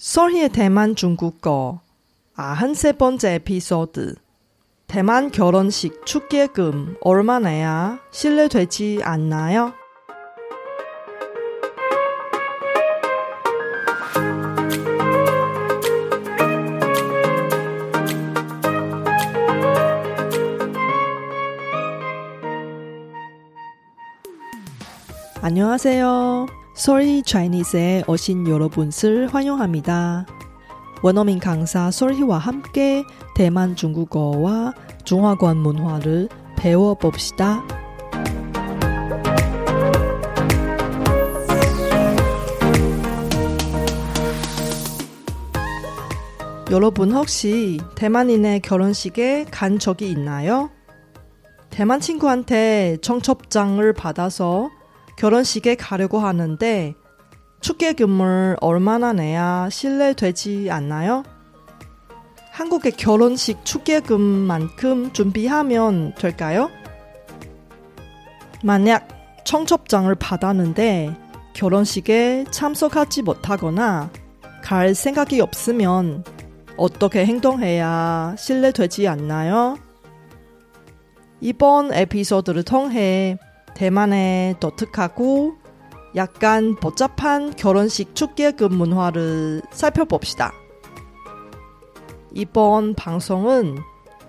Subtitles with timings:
[0.00, 1.82] 설희의 대만 중국어
[2.34, 4.14] 아흔세 번째 에피소드
[4.86, 9.74] 대만 결혼식 축계금 얼마 내야 실례되지 않나요?
[25.42, 26.59] 안녕하세요.
[26.74, 30.26] 솔희 차이니스에 오신 여러분을 환영합니다.
[31.02, 37.62] 원어민 강사 솔희와 함께 대만 중국어와 중화권 문화를 배워봅시다.
[46.70, 50.70] 여러분 혹시 대만인의 결혼식에 간 적이 있나요?
[51.68, 54.70] 대만 친구한테 청첩장을 받아서
[55.20, 56.94] 결혼식에 가려고 하는데
[57.60, 61.24] 축계금을 얼마나 내야 실례되지 않나요?
[62.50, 66.70] 한국의 결혼식 축계금만큼 준비하면 될까요?
[68.64, 69.08] 만약
[69.44, 71.14] 청첩장을 받았는데
[71.52, 74.10] 결혼식에 참석하지 못하거나
[74.62, 76.24] 갈 생각이 없으면
[76.78, 79.76] 어떻게 행동해야 실례되지 않나요?
[81.42, 83.36] 이번 에피소드를 통해
[83.74, 85.54] 대만의 독특하고
[86.16, 90.52] 약간 복잡한 결혼식 축계금 문화를 살펴봅시다.
[92.32, 93.78] 이번 방송은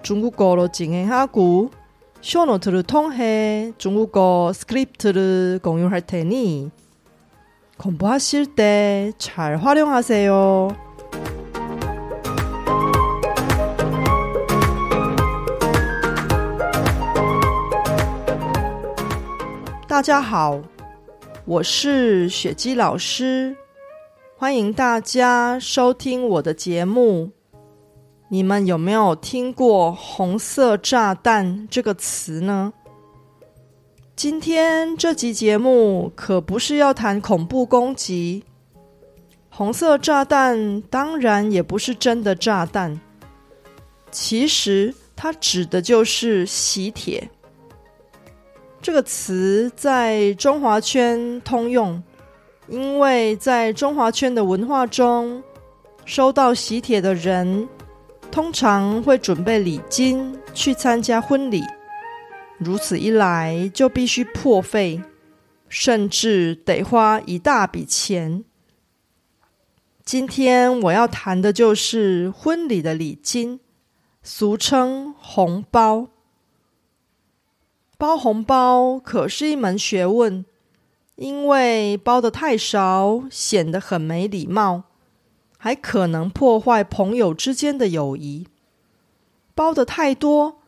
[0.03, 1.71] 중국어로 진행하고
[2.21, 6.71] 쇼노트를 통해 중국어 스크립트를 공유할 테니
[7.77, 10.90] 공부하실 때 잘 활용하세요.
[20.01, 20.59] 大家好，
[21.45, 23.55] 我是雪姬老师，
[24.35, 27.29] 欢迎大家收听我的节目。
[28.27, 32.73] 你们有没有听过“红色炸弹”这个词呢？
[34.15, 38.43] 今天这集节目可不是要谈恐怖攻击，
[39.51, 42.99] 红色炸弹当然也不是真的炸弹，
[44.09, 47.29] 其实它指的就是喜帖。
[48.81, 52.01] 这个词在中华圈通用，
[52.67, 55.43] 因为在中华圈的文化中，
[56.03, 57.69] 收到喜帖的人
[58.31, 61.63] 通常会准备礼金去参加婚礼，
[62.57, 64.99] 如此一来就必须破费，
[65.69, 68.43] 甚至得花一大笔钱。
[70.03, 73.59] 今天我要谈的就是婚礼的礼金，
[74.23, 76.07] 俗称红包。
[78.01, 80.43] 包红包可是一门学问，
[81.17, 84.85] 因为包的太少显得很没礼貌，
[85.59, 88.47] 还可能破坏朋友之间的友谊；
[89.53, 90.61] 包的太多，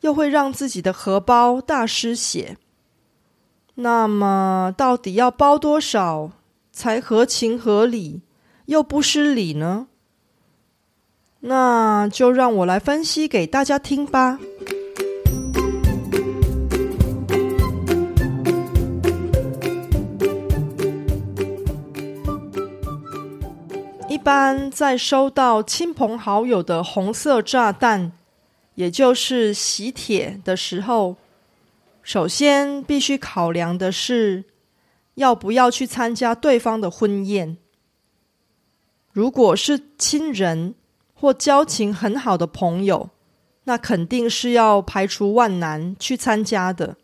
[0.00, 2.56] 又会让自己的荷包大失血。
[3.74, 6.30] 那么，到底要包多少
[6.72, 8.22] 才合情合理
[8.64, 9.88] 又不失礼呢？
[11.40, 14.38] 那就让我来分析给大家听吧。
[24.22, 28.12] 般在收到亲朋好友的红色炸弹，
[28.76, 31.16] 也就是喜帖的时候，
[32.02, 34.44] 首先必须考量的是
[35.16, 37.56] 要不要去参加对方的婚宴。
[39.12, 40.74] 如果是亲人
[41.12, 43.10] 或交情很好的朋友，
[43.64, 46.96] 那肯定是要排除万难去参加的。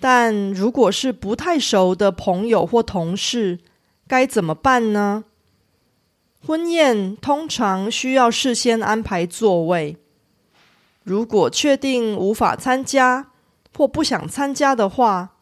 [0.00, 3.58] 但如果是不太熟的朋友或同事，
[4.06, 5.24] 该怎么办呢？
[6.46, 9.96] 婚宴通常需要事先安排座位。
[11.02, 13.30] 如果确定无法参加
[13.76, 15.36] 或不想参加的话，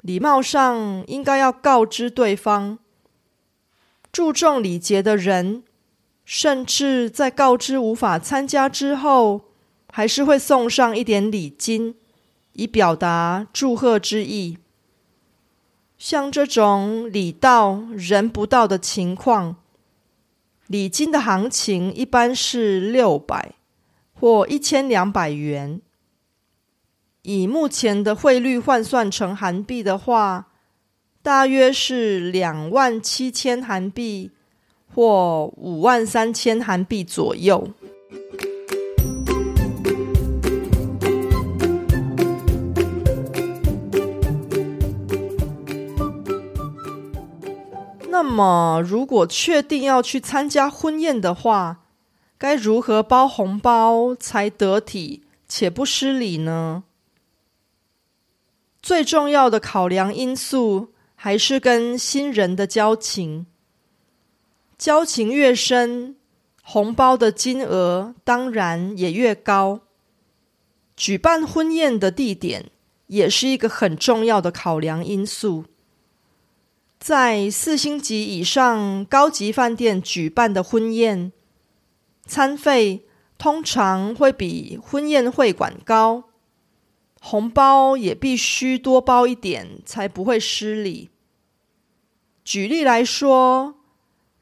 [0.00, 2.78] 礼貌上应该要告知对方。
[4.12, 5.62] 注重礼节的人，
[6.24, 9.42] 甚至在告知无法参加之后，
[9.92, 11.94] 还是会送上一点礼金，
[12.54, 14.58] 以表达祝贺之意。
[15.96, 19.56] 像这种礼到人不到的情况。
[20.70, 23.56] 礼金的行情一般是六百
[24.12, 25.80] 或一千两百元，
[27.22, 30.46] 以目前的汇率换算成韩币的话，
[31.22, 34.30] 大约是两万七千韩币
[34.94, 37.68] 或五万三千韩币左右。
[48.30, 51.80] 那么，如果确定要去参加婚宴的话，
[52.38, 56.84] 该如何包红包才得体且不失礼呢？
[58.80, 63.46] 最重要的考量因素还是跟新人的交情，
[64.78, 66.14] 交情越深，
[66.62, 69.80] 红包的金额当然也越高。
[70.96, 72.70] 举办婚宴的地点
[73.08, 75.64] 也是一个很重要的考量因素。
[77.00, 81.32] 在四星级以上高级饭店举办的婚宴，
[82.26, 83.06] 餐费
[83.38, 86.24] 通常会比婚宴会馆高，
[87.18, 91.08] 红包也必须多包一点，才不会失礼。
[92.44, 93.76] 举例来说，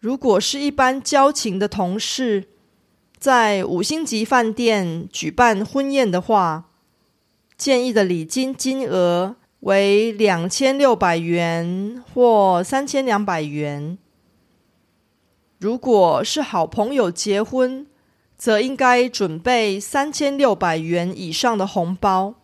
[0.01, 2.49] 如果是一般交情的同事，
[3.17, 6.71] 在五星级饭店举办婚宴的话，
[7.57, 9.37] 建议的礼金金额。
[9.61, 13.99] 为两千六百元或三千两百元。
[15.59, 17.87] 如果是好朋友结婚，
[18.37, 22.35] 则应该准备三千六百元以上的红包。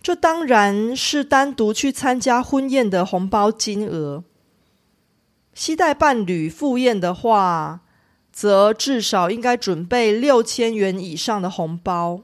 [0.00, 4.24] 这当然是单独去参加婚宴的红包金额。
[5.52, 7.80] 期待伴侣赴宴的话，
[8.32, 12.22] 则至少应该准备六千元以上的红包。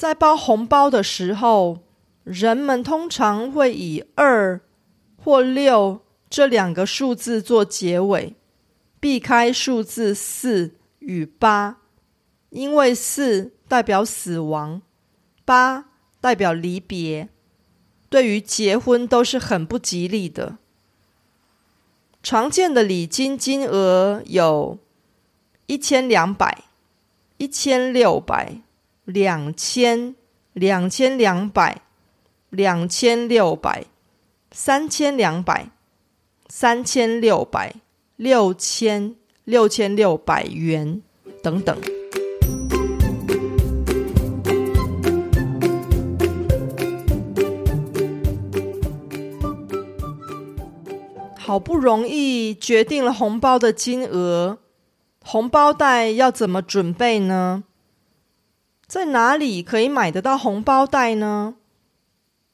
[0.00, 1.80] 在包红包的时候，
[2.24, 4.58] 人们通常会以二
[5.22, 6.00] 或六
[6.30, 8.34] 这两个数字做结尾，
[8.98, 11.80] 避开数字四与八，
[12.48, 14.80] 因为四代表死亡，
[15.44, 17.28] 八代表离别，
[18.08, 20.56] 对于结婚都是很不吉利的。
[22.22, 24.78] 常见的礼金金额有
[25.66, 26.64] 一千两百。
[27.36, 28.60] 一千六百、
[29.04, 30.14] 两千、
[30.52, 31.82] 两千两百、
[32.50, 33.84] 两千六百、
[34.52, 35.68] 三千两百、
[36.48, 37.74] 三千六百、
[38.16, 41.02] 六千、六千六百元
[41.42, 41.76] 等等。
[51.50, 54.58] 好不容易决定了红包的金额。
[55.24, 57.64] 红包袋要怎么准备呢？
[58.90, 61.54] 在哪里可以买得到红包袋呢？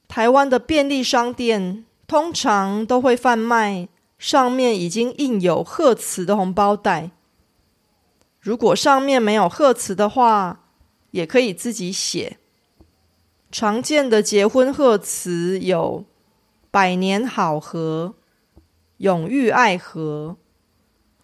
[0.07, 3.89] 台湾的便利商店通常都会贩卖
[4.19, 7.09] 上面已经印有贺词的红包袋。
[8.39, 10.59] 如果上面没有贺词的话，
[11.09, 12.37] 也可以自己写。
[13.51, 16.05] 常见的结婚贺词有
[16.69, 18.13] “百年好合
[18.97, 20.37] ”“永浴爱河”。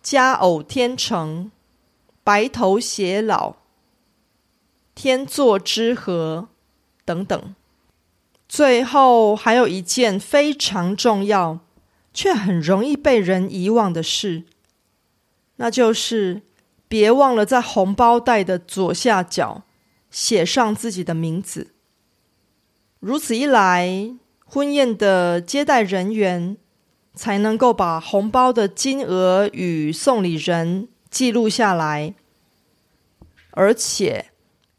[0.01, 1.51] 佳偶天成，
[2.23, 3.57] 白头偕老，
[4.95, 6.49] 天作之合
[7.05, 7.55] 等等。
[8.47, 11.59] 最后还有一件非常重要
[12.13, 14.43] 却很容易被人遗忘的事，
[15.55, 16.41] 那就是
[16.87, 19.63] 别忘了在红包袋的左下角
[20.11, 21.73] 写上自己的名字。
[22.99, 24.15] 如此一来，
[24.45, 26.57] 婚宴的接待人员。
[27.15, 32.15] 才能够把红包的金额与送礼人记录下来，
[33.51, 34.31] 而且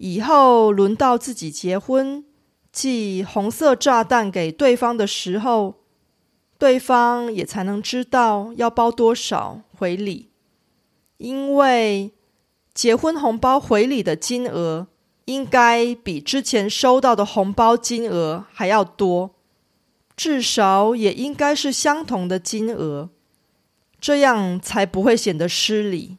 [0.05, 2.23] 以后轮到自己结婚
[2.71, 5.77] 寄红色炸弹给对方的时候，
[6.59, 10.29] 对方也才能知道要包多少回礼，
[11.17, 12.13] 因为
[12.75, 14.89] 结婚红包回礼的金额
[15.25, 19.31] 应该比之前收到的红包金额还要多。
[20.15, 23.09] 至少也应该是相同的金额，
[23.99, 26.19] 这样才不会显得失礼。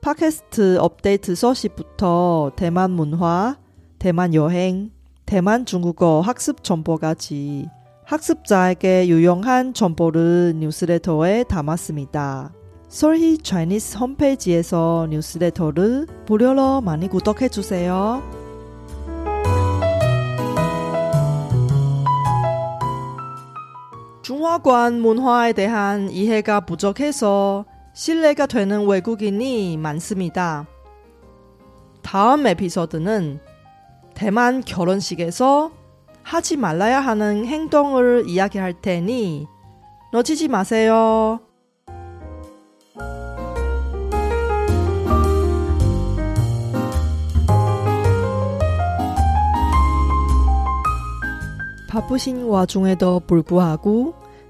[0.00, 3.56] 팟캐스트 업데이트 소식부터 대만 문화,
[3.98, 4.90] 대만 여행,
[5.26, 7.68] 대만 중국어 학습 정보까지
[8.04, 12.52] 학습자에게 유용한 정보를 뉴스레터에 담았습니다.
[12.88, 18.22] 솔희 차이니스 홈페이지에서 뉴스레터를 무료로 많이 구독해 주세요.
[24.22, 27.66] 중화권 문화에 대한 이해가 부족해서
[27.98, 30.68] 신뢰가 되는 외국인이 많습니다.
[32.00, 33.40] 다음 에피소드는
[34.14, 35.72] 대만 결혼식에서
[36.22, 39.48] 하지 말아야 하는 행동을 이야기할 테니
[40.12, 41.40] 놓치지 마세요。
[51.88, 54.27] 바쁘신 와중에도 불구하고